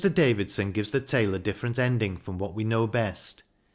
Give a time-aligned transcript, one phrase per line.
[0.03, 3.43] Davidson gives the tale a different ending from what we know best.